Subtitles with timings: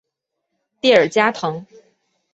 [0.81, 1.63] 蒂尔加滕。